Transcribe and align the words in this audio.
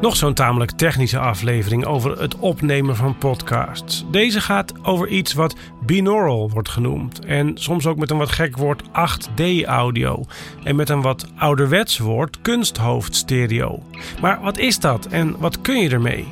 Nog 0.00 0.16
zo'n 0.16 0.34
tamelijk 0.34 0.70
technische 0.70 1.18
aflevering 1.18 1.84
over 1.84 2.20
het 2.20 2.36
opnemen 2.36 2.96
van 2.96 3.18
podcasts. 3.18 4.04
Deze 4.10 4.40
gaat 4.40 4.72
over 4.82 5.08
iets 5.08 5.32
wat 5.32 5.56
binaural 5.86 6.50
wordt 6.50 6.68
genoemd. 6.68 7.24
En 7.24 7.50
soms 7.54 7.86
ook 7.86 7.96
met 7.96 8.10
een 8.10 8.18
wat 8.18 8.30
gek 8.30 8.56
woord 8.56 8.82
8D-audio. 8.82 10.24
En 10.64 10.76
met 10.76 10.88
een 10.88 11.02
wat 11.02 11.26
ouderwets 11.36 11.98
woord 11.98 12.40
kunsthoofdstereo. 12.40 13.82
Maar 14.20 14.40
wat 14.42 14.58
is 14.58 14.78
dat 14.78 15.06
en 15.06 15.38
wat 15.38 15.60
kun 15.60 15.78
je 15.80 15.90
ermee? 15.90 16.28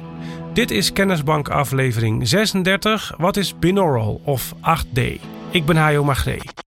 Dit 0.52 0.70
is 0.70 0.92
Kennisbank 0.92 1.48
aflevering 1.48 2.28
36. 2.28 3.14
Wat 3.18 3.36
is 3.36 3.58
binaural 3.58 4.20
of 4.24 4.54
8D? 4.54 5.00
Ik 5.50 5.64
ben 5.64 5.76
Hajo 5.76 6.04
Magree. 6.04 6.65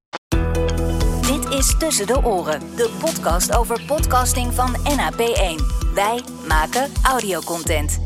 Is 1.59 1.77
Tussen 1.77 2.07
de 2.07 2.23
Oren, 2.23 2.59
de 2.75 2.89
podcast 2.99 3.55
over 3.55 3.81
podcasting 3.87 4.53
van 4.53 4.75
NAP1. 4.75 5.63
Wij 5.93 6.21
maken 6.47 6.91
audiocontent. 7.03 7.99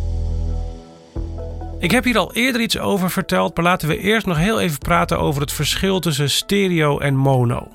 Ik 1.80 1.92
heb 1.92 2.04
hier 2.04 2.18
al 2.18 2.34
eerder 2.34 2.62
iets 2.62 2.78
over 2.78 3.12
verteld, 3.12 3.56
maar 3.56 3.66
laten 3.66 3.88
we 3.88 3.98
eerst 3.98 4.26
nog 4.26 4.38
heel 4.38 4.60
even 4.60 4.78
praten 4.78 5.20
over 5.20 5.42
het 5.42 5.52
verschil 5.52 6.00
tussen 6.00 6.30
stereo 6.30 7.00
en 7.00 7.16
mono. 7.16 7.68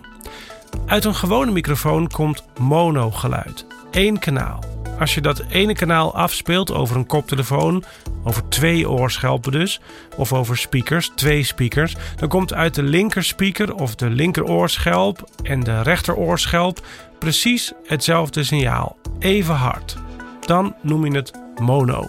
Uit 0.89 1.05
een 1.05 1.15
gewone 1.15 1.51
microfoon 1.51 2.09
komt 2.09 2.45
monogeluid, 2.61 3.67
één 3.91 4.19
kanaal. 4.19 4.63
Als 4.99 5.15
je 5.15 5.21
dat 5.21 5.45
ene 5.49 5.75
kanaal 5.75 6.15
afspeelt 6.15 6.73
over 6.73 6.97
een 6.97 7.07
koptelefoon, 7.07 7.85
over 8.25 8.49
twee 8.49 8.91
oorschelpen 8.91 9.53
dus, 9.53 9.81
of 10.17 10.33
over 10.33 10.57
speakers, 10.57 11.11
twee 11.15 11.43
speakers, 11.43 11.97
dan 12.17 12.29
komt 12.29 12.55
uit 12.55 12.75
de 12.75 12.83
linkerspeaker 12.83 13.75
of 13.75 13.95
de 13.95 14.11
linkeroorschelp 14.11 15.31
en 15.43 15.61
de 15.61 15.83
rechteroorschelp 15.83 16.87
precies 17.19 17.73
hetzelfde 17.87 18.45
signaal, 18.45 18.97
even 19.19 19.55
hard. 19.55 19.97
Dan 20.41 20.75
noem 20.83 21.05
je 21.05 21.17
het 21.17 21.33
mono. 21.61 22.07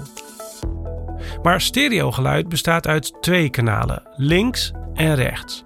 Maar 1.43 1.61
stereogeluid 1.61 2.49
bestaat 2.49 2.87
uit 2.87 3.13
twee 3.21 3.49
kanalen, 3.49 4.03
links 4.15 4.71
en 4.93 5.15
rechts. 5.15 5.63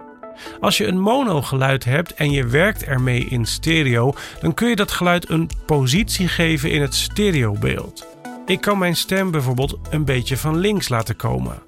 Als 0.60 0.78
je 0.78 0.86
een 0.88 1.00
monogeluid 1.00 1.84
hebt 1.84 2.14
en 2.14 2.32
je 2.32 2.46
werkt 2.48 2.84
ermee 2.84 3.26
in 3.26 3.46
stereo, 3.46 4.14
dan 4.42 4.54
kun 4.54 4.70
je 4.70 4.76
dat 4.76 4.92
geluid 4.92 5.30
een 5.30 5.50
positie 5.66 6.28
geven 6.28 6.72
in 6.72 6.82
het 6.82 6.96
stereobeeld. 6.96 8.06
Ik 8.46 8.62
kan 8.62 8.78
mijn 8.78 8.96
stem 8.96 9.32
bijvoorbeeld 9.32 9.80
een 9.90 10.06
beetje 10.06 10.38
van 10.38 10.58
links 10.58 10.90
laten 10.90 11.16
komen. 11.16 11.62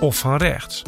Of 0.00 0.18
van 0.18 0.36
rechts. 0.36 0.82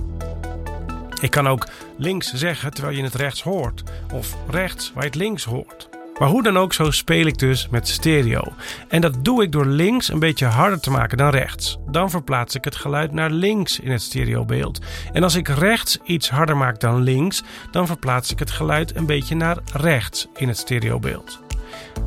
Ik 1.20 1.30
kan 1.30 1.48
ook 1.48 1.68
links 1.96 2.32
zeggen 2.32 2.74
terwijl 2.74 2.96
je 2.96 3.02
het 3.02 3.14
rechts 3.14 3.42
hoort. 3.42 3.82
Of 4.12 4.36
rechts 4.50 4.92
waar 4.94 5.02
je 5.02 5.08
het 5.08 5.18
links 5.18 5.44
hoort. 5.44 5.91
Maar 6.22 6.30
hoe 6.30 6.42
dan 6.42 6.58
ook, 6.58 6.72
zo 6.72 6.90
speel 6.90 7.26
ik 7.26 7.38
dus 7.38 7.68
met 7.68 7.88
stereo. 7.88 8.42
En 8.88 9.00
dat 9.00 9.24
doe 9.24 9.42
ik 9.42 9.52
door 9.52 9.66
links 9.66 10.08
een 10.08 10.18
beetje 10.18 10.46
harder 10.46 10.80
te 10.80 10.90
maken 10.90 11.18
dan 11.18 11.30
rechts. 11.30 11.78
Dan 11.90 12.10
verplaats 12.10 12.54
ik 12.54 12.64
het 12.64 12.76
geluid 12.76 13.12
naar 13.12 13.30
links 13.30 13.80
in 13.80 13.90
het 13.90 14.02
stereobeeld. 14.02 14.80
En 15.12 15.22
als 15.22 15.34
ik 15.34 15.48
rechts 15.48 15.98
iets 16.04 16.30
harder 16.30 16.56
maak 16.56 16.80
dan 16.80 17.02
links, 17.02 17.42
dan 17.70 17.86
verplaats 17.86 18.32
ik 18.32 18.38
het 18.38 18.50
geluid 18.50 18.96
een 18.96 19.06
beetje 19.06 19.34
naar 19.34 19.58
rechts 19.72 20.28
in 20.34 20.48
het 20.48 20.58
stereobeeld. 20.58 21.40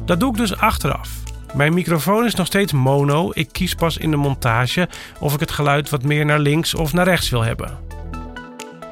Dat 0.06 0.20
doe 0.20 0.30
ik 0.32 0.38
dus 0.38 0.58
achteraf. 0.58 1.10
Mijn 1.56 1.74
microfoon 1.74 2.26
is 2.26 2.36
nog 2.36 2.48
steeds 2.48 2.72
mono. 2.72 3.32
Ik 3.34 3.50
kies 3.52 3.74
pas 3.74 3.98
in 3.98 4.12
de 4.12 4.18
montage 4.18 4.90
of 5.20 5.34
ik 5.34 5.40
het 5.40 5.52
geluid 5.52 5.90
wat 5.90 6.04
meer 6.04 6.26
naar 6.26 6.40
links 6.40 6.76
of 6.76 6.94
naar 6.94 7.06
rechts 7.06 7.30
wil 7.30 7.44
hebben. 7.44 7.95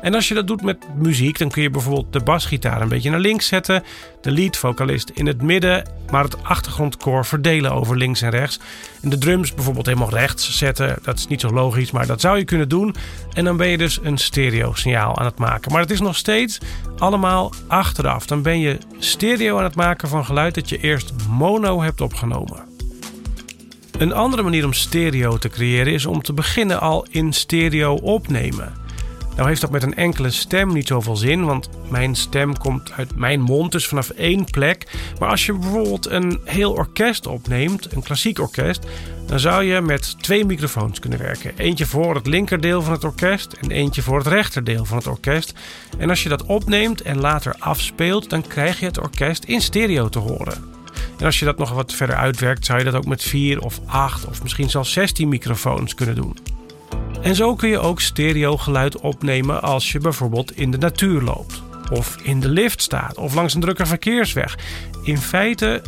En 0.03 0.13
als 0.13 0.27
je 0.27 0.33
dat 0.33 0.47
doet 0.47 0.61
met 0.61 0.87
muziek, 0.95 1.37
dan 1.37 1.49
kun 1.49 1.61
je 1.61 1.69
bijvoorbeeld 1.69 2.13
de 2.13 2.19
basgitaar 2.19 2.81
een 2.81 2.89
beetje 2.89 3.09
naar 3.09 3.19
links 3.19 3.47
zetten, 3.47 3.83
de 4.21 4.31
leadvocalist 4.31 5.09
in 5.09 5.25
het 5.25 5.41
midden, 5.41 5.89
maar 6.11 6.23
het 6.23 6.43
achtergrondkoor 6.43 7.25
verdelen 7.25 7.71
over 7.71 7.97
links 7.97 8.21
en 8.21 8.29
rechts. 8.29 8.59
En 9.01 9.09
de 9.09 9.17
drums 9.17 9.53
bijvoorbeeld 9.53 9.85
helemaal 9.85 10.09
rechts 10.09 10.57
zetten. 10.57 10.97
Dat 11.03 11.17
is 11.17 11.27
niet 11.27 11.41
zo 11.41 11.49
logisch, 11.49 11.91
maar 11.91 12.07
dat 12.07 12.21
zou 12.21 12.37
je 12.37 12.43
kunnen 12.43 12.69
doen. 12.69 12.95
En 13.33 13.43
dan 13.43 13.57
ben 13.57 13.67
je 13.67 13.77
dus 13.77 13.99
een 14.03 14.17
stereo 14.17 14.73
signaal 14.73 15.17
aan 15.17 15.25
het 15.25 15.37
maken. 15.37 15.71
Maar 15.71 15.81
het 15.81 15.91
is 15.91 16.01
nog 16.01 16.15
steeds 16.15 16.58
allemaal 16.97 17.53
achteraf. 17.67 18.25
Dan 18.25 18.42
ben 18.42 18.59
je 18.59 18.77
stereo 18.99 19.58
aan 19.58 19.63
het 19.63 19.75
maken 19.75 20.08
van 20.08 20.25
geluid 20.25 20.55
dat 20.55 20.69
je 20.69 20.77
eerst 20.77 21.13
mono 21.30 21.81
hebt 21.81 22.02
opgenomen. 22.02 22.63
Een 23.97 24.13
andere 24.13 24.42
manier 24.43 24.65
om 24.65 24.73
stereo 24.73 25.37
te 25.37 25.49
creëren 25.49 25.93
is 25.93 26.05
om 26.05 26.21
te 26.21 26.33
beginnen 26.33 26.80
al 26.80 27.05
in 27.09 27.33
stereo 27.33 27.93
opnemen. 27.93 28.83
Nou 29.36 29.48
heeft 29.48 29.61
dat 29.61 29.71
met 29.71 29.83
een 29.83 29.95
enkele 29.95 30.30
stem 30.30 30.73
niet 30.73 30.88
zoveel 30.88 31.16
zin, 31.16 31.45
want 31.45 31.70
mijn 31.89 32.16
stem 32.16 32.58
komt 32.58 32.92
uit 32.92 33.16
mijn 33.16 33.42
mond, 33.42 33.71
dus 33.71 33.88
vanaf 33.88 34.10
één 34.10 34.45
plek. 34.45 34.92
Maar 35.20 35.30
als 35.30 35.45
je 35.45 35.54
bijvoorbeeld 35.54 36.10
een 36.10 36.42
heel 36.44 36.71
orkest 36.71 37.27
opneemt, 37.27 37.93
een 37.93 38.04
klassiek 38.04 38.39
orkest, 38.39 38.88
dan 39.26 39.39
zou 39.39 39.64
je 39.64 39.82
met 39.82 40.22
twee 40.22 40.45
microfoons 40.45 40.99
kunnen 40.99 41.20
werken. 41.20 41.52
Eentje 41.58 41.86
voor 41.86 42.16
het 42.16 42.27
linkerdeel 42.27 42.82
van 42.82 42.93
het 42.93 43.04
orkest 43.04 43.54
en 43.54 43.72
eentje 43.72 44.02
voor 44.02 44.17
het 44.17 44.27
rechterdeel 44.27 44.86
van 44.86 44.98
het 44.98 45.08
orkest. 45.08 45.54
En 45.98 46.10
als 46.10 46.23
je 46.23 46.30
dat 46.30 46.45
opneemt 46.45 47.02
en 47.02 47.20
later 47.20 47.55
afspeelt, 47.60 48.30
dan 48.30 48.48
krijg 48.48 48.80
je 48.80 48.86
het 48.86 48.99
orkest 48.99 49.43
in 49.43 49.61
stereo 49.61 50.10
te 50.10 50.20
horen. 50.20 50.72
En 51.20 51.26
als 51.26 51.39
je 51.39 51.45
dat 51.45 51.58
nog 51.58 51.72
wat 51.72 51.93
verder 51.93 52.16
uitwerkt, 52.16 52.66
zou 52.66 52.80
je 52.80 52.86
dat 52.86 52.93
ook 52.93 53.05
met 53.05 53.23
vier 53.23 53.60
of 53.60 53.80
acht 53.86 54.26
of 54.26 54.42
misschien 54.42 54.70
zelfs 54.70 54.92
16 54.92 55.30
microfoons 55.30 55.93
kunnen 55.93 56.16
doen. 56.16 56.52
En 57.23 57.36
zo 57.36 57.56
kun 57.56 57.70
je 57.70 57.80
ook 57.80 58.02
stereogeluid 58.02 59.00
opnemen 59.00 59.61
als 59.61 59.92
je 59.92 60.00
bijvoorbeeld 60.00 60.58
in 60.58 60.72
de 60.72 60.78
natuur 60.78 61.22
loopt, 61.22 61.64
of 61.92 62.17
in 62.22 62.39
de 62.39 62.50
lift 62.50 62.82
staat, 62.82 63.17
of 63.17 63.34
langs 63.34 63.54
een 63.54 63.61
drukke 63.61 63.86
verkeersweg. 63.86 64.58
In 65.04 65.17
feite 65.17 65.82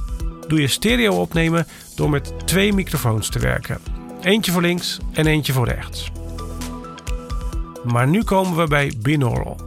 doe 0.47 0.61
je 0.61 0.67
stereo 0.67 1.21
opnemen 1.21 1.67
door 1.95 2.09
met 2.09 2.33
twee 2.45 2.73
microfoons 2.73 3.29
te 3.29 3.39
werken: 3.39 3.77
eentje 4.21 4.51
voor 4.51 4.61
links 4.61 4.97
en 5.13 5.27
eentje 5.27 5.53
voor 5.53 5.67
rechts. 5.67 6.11
Maar 7.83 8.07
nu 8.07 8.23
komen 8.23 8.57
we 8.57 8.67
bij 8.67 8.93
binaural. 8.97 9.59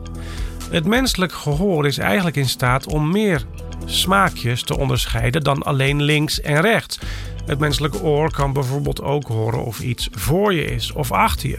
Het 0.71 0.87
menselijk 0.87 1.33
gehoor 1.33 1.87
is 1.87 1.99
eigenlijk 1.99 2.37
in 2.37 2.49
staat 2.49 2.87
om 2.87 3.11
meer 3.11 3.47
smaakjes 3.85 4.63
te 4.63 4.79
onderscheiden 4.79 5.43
dan 5.43 5.63
alleen 5.63 6.03
links 6.03 6.41
en 6.41 6.61
rechts. 6.61 6.99
Het 7.49 7.59
menselijke 7.59 8.03
oor 8.03 8.31
kan 8.31 8.53
bijvoorbeeld 8.53 9.03
ook 9.03 9.29
horen 9.29 9.65
of 9.65 9.81
iets 9.81 10.09
voor 10.13 10.55
je 10.55 10.65
is 10.65 10.93
of 10.93 11.13
achter 11.13 11.49
je, 11.49 11.57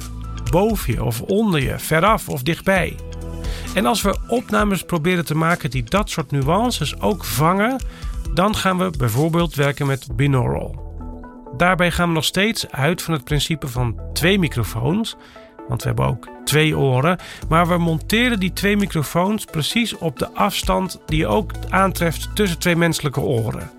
boven 0.52 0.94
je 0.94 1.04
of 1.04 1.22
onder 1.22 1.62
je, 1.62 1.80
veraf 1.80 2.30
of 2.30 2.44
dichtbij. 2.44 2.96
En 3.74 3.86
als 3.86 4.02
we 4.02 4.18
opnames 4.28 4.84
proberen 4.84 5.26
te 5.26 5.36
maken 5.36 5.70
die 5.70 5.84
dat 5.84 6.10
soort 6.10 6.32
nuances 6.32 7.02
ook 7.02 7.24
vangen, 7.26 7.84
dan 8.34 8.56
gaan 8.56 8.78
we 8.78 8.92
bijvoorbeeld 8.98 9.56
werken 9.56 9.88
met 9.88 10.08
binaural. 10.16 10.88
Daarbij 11.58 11.92
gaan 11.92 12.08
we 12.08 12.14
nog 12.14 12.26
steeds 12.26 12.72
uit 12.72 13.02
van 13.02 13.14
het 13.14 13.24
principe 13.24 13.68
van 13.68 14.00
twee 14.14 14.40
microfoons, 14.40 15.16
want 15.70 15.82
we 15.82 15.88
hebben 15.88 16.06
ook 16.06 16.28
twee 16.44 16.78
oren, 16.78 17.18
maar 17.50 17.68
we 17.68 17.78
monteren 17.78 18.40
die 18.40 18.54
twee 18.54 18.78
microfoons 18.78 19.46
precies 19.46 19.98
op 19.98 20.20
de 20.20 20.34
afstand 20.34 21.00
die 21.06 21.18
je 21.18 21.28
ook 21.28 21.52
aantreft 21.70 22.36
tussen 22.36 22.60
twee 22.60 22.76
menselijke 22.76 23.20
oren. 23.20 23.70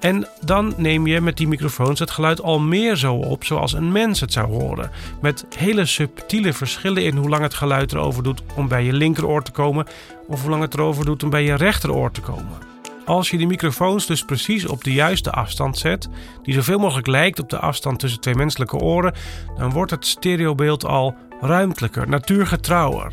En 0.00 0.26
dan 0.44 0.74
neem 0.76 1.06
je 1.06 1.20
met 1.20 1.36
die 1.36 1.48
microfoons 1.48 1.98
het 1.98 2.10
geluid 2.10 2.42
al 2.42 2.60
meer 2.60 2.96
zo 2.96 3.14
op 3.14 3.44
zoals 3.44 3.72
een 3.72 3.92
mens 3.92 4.20
het 4.20 4.32
zou 4.32 4.46
horen. 4.46 4.90
Met 5.20 5.46
hele 5.56 5.86
subtiele 5.86 6.52
verschillen 6.52 7.04
in 7.04 7.16
hoe 7.16 7.28
lang 7.28 7.42
het 7.42 7.54
geluid 7.54 7.92
erover 7.92 8.22
doet 8.22 8.42
om 8.56 8.68
bij 8.68 8.84
je 8.84 8.92
linkeroor 8.92 9.42
te 9.42 9.50
komen 9.50 9.86
of 10.26 10.40
hoe 10.40 10.50
lang 10.50 10.62
het 10.62 10.74
erover 10.74 11.04
doet 11.04 11.22
om 11.22 11.30
bij 11.30 11.44
je 11.44 11.54
rechteroor 11.54 12.10
te 12.10 12.20
komen. 12.20 12.70
Als 13.04 13.30
je 13.30 13.36
die 13.36 13.46
microfoons 13.46 14.06
dus 14.06 14.24
precies 14.24 14.66
op 14.66 14.84
de 14.84 14.92
juiste 14.92 15.30
afstand 15.30 15.78
zet, 15.78 16.08
die 16.42 16.54
zoveel 16.54 16.78
mogelijk 16.78 17.06
lijkt 17.06 17.40
op 17.40 17.50
de 17.50 17.58
afstand 17.58 17.98
tussen 17.98 18.20
twee 18.20 18.34
menselijke 18.34 18.76
oren, 18.76 19.14
dan 19.56 19.70
wordt 19.70 19.90
het 19.90 20.06
stereobeeld 20.06 20.84
al 20.84 21.16
ruimtelijker, 21.42 22.08
natuurgetrouwer. 22.08 23.12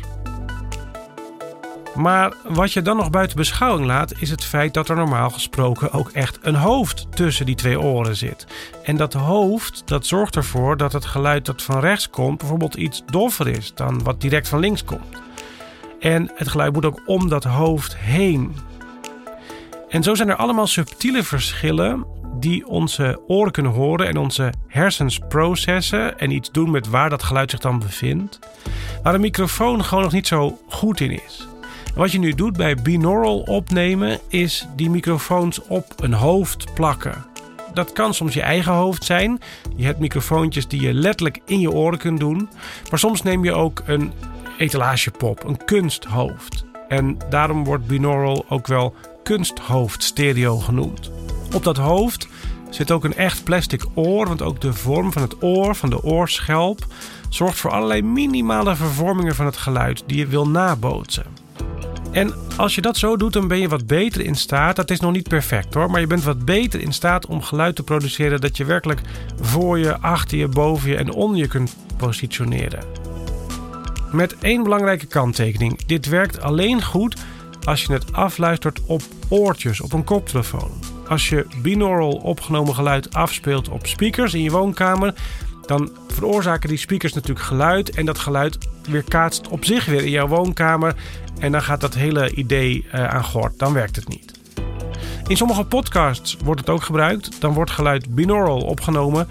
Maar 1.94 2.34
wat 2.48 2.72
je 2.72 2.82
dan 2.82 2.96
nog 2.96 3.10
buiten 3.10 3.36
beschouwing 3.36 3.86
laat, 3.86 4.12
is 4.18 4.30
het 4.30 4.44
feit 4.44 4.74
dat 4.74 4.88
er 4.88 4.96
normaal 4.96 5.30
gesproken 5.30 5.92
ook 5.92 6.10
echt 6.10 6.38
een 6.42 6.54
hoofd 6.54 7.06
tussen 7.10 7.46
die 7.46 7.54
twee 7.54 7.80
oren 7.80 8.16
zit. 8.16 8.46
En 8.84 8.96
dat 8.96 9.12
hoofd 9.12 9.82
dat 9.84 10.06
zorgt 10.06 10.36
ervoor 10.36 10.76
dat 10.76 10.92
het 10.92 11.04
geluid 11.04 11.46
dat 11.46 11.62
van 11.62 11.80
rechts 11.80 12.10
komt 12.10 12.38
bijvoorbeeld 12.38 12.74
iets 12.74 13.02
doffer 13.06 13.48
is 13.48 13.74
dan 13.74 14.02
wat 14.02 14.20
direct 14.20 14.48
van 14.48 14.58
links 14.58 14.84
komt. 14.84 15.22
En 16.00 16.32
het 16.34 16.48
geluid 16.48 16.72
moet 16.72 16.84
ook 16.84 17.00
om 17.06 17.28
dat 17.28 17.44
hoofd 17.44 17.96
heen. 17.96 18.56
En 19.88 20.02
zo 20.02 20.14
zijn 20.14 20.28
er 20.28 20.36
allemaal 20.36 20.66
subtiele 20.66 21.22
verschillen 21.22 22.04
die 22.40 22.66
onze 22.66 23.20
oren 23.26 23.52
kunnen 23.52 23.72
horen 23.72 24.08
en 24.08 24.16
onze 24.16 24.52
hersens 24.66 25.18
processen 25.28 26.18
en 26.18 26.30
iets 26.30 26.50
doen 26.50 26.70
met 26.70 26.88
waar 26.88 27.10
dat 27.10 27.22
geluid 27.22 27.50
zich 27.50 27.60
dan 27.60 27.78
bevindt, 27.78 28.38
waar 29.02 29.14
een 29.14 29.20
microfoon 29.20 29.84
gewoon 29.84 30.04
nog 30.04 30.12
niet 30.12 30.26
zo 30.26 30.58
goed 30.68 31.00
in 31.00 31.10
is. 31.10 31.48
Wat 31.94 32.12
je 32.12 32.18
nu 32.18 32.32
doet 32.34 32.56
bij 32.56 32.74
binaural 32.74 33.38
opnemen 33.38 34.18
is 34.28 34.66
die 34.76 34.90
microfoons 34.90 35.62
op 35.66 35.94
een 35.96 36.12
hoofd 36.12 36.74
plakken. 36.74 37.24
Dat 37.74 37.92
kan 37.92 38.14
soms 38.14 38.34
je 38.34 38.42
eigen 38.42 38.72
hoofd 38.72 39.04
zijn. 39.04 39.38
Je 39.76 39.84
hebt 39.84 39.98
microfoontjes 39.98 40.68
die 40.68 40.80
je 40.80 40.94
letterlijk 40.94 41.40
in 41.44 41.60
je 41.60 41.70
oren 41.70 41.98
kunt 41.98 42.20
doen. 42.20 42.48
Maar 42.90 42.98
soms 42.98 43.22
neem 43.22 43.44
je 43.44 43.52
ook 43.52 43.82
een 43.86 44.12
etalagepop, 44.58 45.44
een 45.44 45.64
kunsthoofd. 45.64 46.64
En 46.88 47.16
daarom 47.30 47.64
wordt 47.64 47.86
binaural 47.86 48.44
ook 48.48 48.66
wel 48.66 48.94
kunsthoofd 49.22 50.02
stereo 50.02 50.56
genoemd. 50.56 51.10
Op 51.54 51.64
dat 51.64 51.76
hoofd 51.76 52.28
zit 52.70 52.90
ook 52.90 53.04
een 53.04 53.16
echt 53.16 53.44
plastic 53.44 53.84
oor, 53.94 54.26
want 54.26 54.42
ook 54.42 54.60
de 54.60 54.72
vorm 54.72 55.12
van 55.12 55.22
het 55.22 55.42
oor, 55.42 55.74
van 55.74 55.90
de 55.90 56.02
oorschelp, 56.02 56.86
zorgt 57.28 57.58
voor 57.58 57.70
allerlei 57.70 58.02
minimale 58.02 58.76
vervormingen 58.76 59.34
van 59.34 59.46
het 59.46 59.56
geluid 59.56 60.02
die 60.06 60.18
je 60.18 60.26
wil 60.26 60.48
nabootsen. 60.48 61.26
En 62.10 62.34
als 62.56 62.74
je 62.74 62.80
dat 62.80 62.96
zo 62.96 63.16
doet, 63.16 63.32
dan 63.32 63.48
ben 63.48 63.58
je 63.58 63.68
wat 63.68 63.86
beter 63.86 64.20
in 64.20 64.34
staat. 64.34 64.76
Dat 64.76 64.90
is 64.90 65.00
nog 65.00 65.12
niet 65.12 65.28
perfect 65.28 65.74
hoor, 65.74 65.90
maar 65.90 66.00
je 66.00 66.06
bent 66.06 66.24
wat 66.24 66.44
beter 66.44 66.80
in 66.80 66.92
staat 66.92 67.26
om 67.26 67.42
geluid 67.42 67.76
te 67.76 67.82
produceren 67.82 68.40
dat 68.40 68.56
je 68.56 68.64
werkelijk 68.64 69.00
voor 69.40 69.78
je, 69.78 69.98
achter 69.98 70.38
je, 70.38 70.48
boven 70.48 70.90
je 70.90 70.96
en 70.96 71.12
onder 71.12 71.38
je 71.38 71.46
kunt 71.46 71.76
positioneren. 71.96 72.84
Met 74.12 74.36
één 74.38 74.62
belangrijke 74.62 75.06
kanttekening: 75.06 75.84
dit 75.84 76.06
werkt 76.06 76.40
alleen 76.40 76.82
goed 76.82 77.16
als 77.64 77.84
je 77.84 77.92
het 77.92 78.12
afluistert 78.12 78.80
op 78.86 79.02
oortjes, 79.28 79.80
op 79.80 79.92
een 79.92 80.04
koptelefoon. 80.04 80.89
Als 81.10 81.28
je 81.28 81.46
binaural 81.62 82.12
opgenomen 82.12 82.74
geluid 82.74 83.14
afspeelt 83.14 83.68
op 83.68 83.86
speakers 83.86 84.34
in 84.34 84.42
je 84.42 84.50
woonkamer, 84.50 85.14
dan 85.66 85.90
veroorzaken 86.08 86.68
die 86.68 86.78
speakers 86.78 87.12
natuurlijk 87.12 87.46
geluid 87.46 87.90
en 87.90 88.06
dat 88.06 88.18
geluid 88.18 88.58
weerkaatst 88.88 89.48
op 89.48 89.64
zich 89.64 89.84
weer 89.84 90.04
in 90.04 90.10
jouw 90.10 90.26
woonkamer 90.26 90.94
en 91.38 91.52
dan 91.52 91.62
gaat 91.62 91.80
dat 91.80 91.94
hele 91.94 92.34
idee 92.34 92.86
uh, 92.94 93.08
aan 93.08 93.24
gort. 93.24 93.58
Dan 93.58 93.72
werkt 93.72 93.96
het 93.96 94.08
niet. 94.08 94.32
In 95.26 95.36
sommige 95.36 95.64
podcasts 95.64 96.36
wordt 96.44 96.60
het 96.60 96.70
ook 96.70 96.82
gebruikt. 96.82 97.40
Dan 97.40 97.52
wordt 97.52 97.70
geluid 97.70 98.14
binaural 98.14 98.60
opgenomen. 98.60 99.28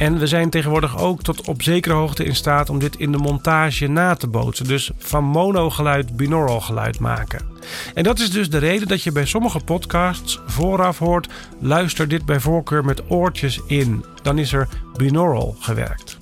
En 0.00 0.18
we 0.18 0.26
zijn 0.26 0.50
tegenwoordig 0.50 0.98
ook 0.98 1.22
tot 1.22 1.48
op 1.48 1.62
zekere 1.62 1.94
hoogte 1.94 2.24
in 2.24 2.34
staat 2.34 2.70
om 2.70 2.78
dit 2.78 2.96
in 2.96 3.12
de 3.12 3.18
montage 3.18 3.86
na 3.86 4.14
te 4.14 4.26
bootsen. 4.26 4.66
Dus 4.66 4.90
van 4.98 5.24
monogeluid 5.24 6.16
binaural 6.16 6.60
geluid 6.60 6.98
maken. 6.98 7.46
En 7.94 8.02
dat 8.02 8.18
is 8.18 8.30
dus 8.30 8.50
de 8.50 8.58
reden 8.58 8.88
dat 8.88 9.02
je 9.02 9.12
bij 9.12 9.24
sommige 9.24 9.60
podcasts 9.64 10.40
vooraf 10.46 10.98
hoort: 10.98 11.28
luister 11.58 12.08
dit 12.08 12.24
bij 12.24 12.40
voorkeur 12.40 12.84
met 12.84 13.10
oortjes 13.10 13.60
in. 13.66 14.04
Dan 14.22 14.38
is 14.38 14.52
er 14.52 14.68
binaural 14.96 15.56
gewerkt. 15.58 16.18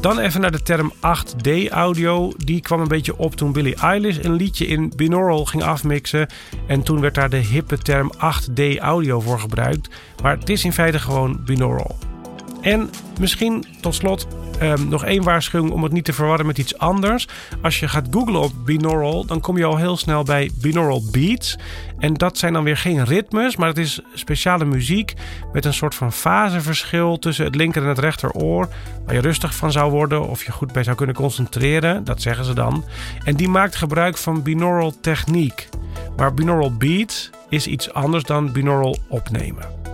Dan 0.00 0.18
even 0.18 0.40
naar 0.40 0.52
de 0.52 0.62
term 0.62 0.92
8D-audio. 0.94 2.32
Die 2.36 2.60
kwam 2.60 2.80
een 2.80 2.88
beetje 2.88 3.16
op 3.16 3.34
toen 3.34 3.52
Billie 3.52 3.74
Eilish 3.74 4.18
een 4.22 4.34
liedje 4.34 4.66
in 4.66 4.92
binaural 4.96 5.44
ging 5.44 5.62
afmixen. 5.62 6.28
En 6.66 6.82
toen 6.82 7.00
werd 7.00 7.14
daar 7.14 7.30
de 7.30 7.36
hippe 7.36 7.78
term 7.78 8.12
8D-audio 8.14 9.20
voor 9.20 9.40
gebruikt. 9.40 9.88
Maar 10.22 10.38
het 10.38 10.48
is 10.48 10.64
in 10.64 10.72
feite 10.72 10.98
gewoon 10.98 11.40
binaural. 11.44 11.98
En 12.64 12.90
misschien 13.20 13.64
tot 13.80 13.94
slot 13.94 14.26
um, 14.62 14.88
nog 14.88 15.04
één 15.04 15.22
waarschuwing 15.22 15.72
om 15.72 15.82
het 15.82 15.92
niet 15.92 16.04
te 16.04 16.12
verwarren 16.12 16.46
met 16.46 16.58
iets 16.58 16.78
anders. 16.78 17.28
Als 17.62 17.80
je 17.80 17.88
gaat 17.88 18.06
googlen 18.10 18.40
op 18.40 18.52
binaural, 18.64 19.24
dan 19.24 19.40
kom 19.40 19.58
je 19.58 19.64
al 19.64 19.76
heel 19.76 19.96
snel 19.96 20.22
bij 20.22 20.50
binaural 20.60 21.02
beats. 21.12 21.58
En 21.98 22.14
dat 22.14 22.38
zijn 22.38 22.52
dan 22.52 22.64
weer 22.64 22.76
geen 22.76 23.04
ritmes, 23.04 23.56
maar 23.56 23.68
het 23.68 23.78
is 23.78 24.00
speciale 24.14 24.64
muziek 24.64 25.14
met 25.52 25.64
een 25.64 25.74
soort 25.74 25.94
van 25.94 26.12
faseverschil 26.12 27.18
tussen 27.18 27.44
het 27.44 27.54
linker 27.54 27.82
en 27.82 27.88
het 27.88 27.98
rechteroor. 27.98 28.68
Waar 29.04 29.14
je 29.14 29.20
rustig 29.20 29.54
van 29.54 29.72
zou 29.72 29.90
worden 29.90 30.28
of 30.28 30.44
je 30.44 30.52
goed 30.52 30.72
bij 30.72 30.82
zou 30.82 30.96
kunnen 30.96 31.14
concentreren, 31.14 32.04
dat 32.04 32.22
zeggen 32.22 32.44
ze 32.44 32.54
dan. 32.54 32.84
En 33.24 33.36
die 33.36 33.48
maakt 33.48 33.76
gebruik 33.76 34.16
van 34.16 34.42
binaural 34.42 35.00
techniek. 35.00 35.68
Maar 36.16 36.34
binaural 36.34 36.76
beats 36.76 37.30
is 37.48 37.66
iets 37.66 37.92
anders 37.92 38.24
dan 38.24 38.52
binaural 38.52 38.96
opnemen. 39.08 39.93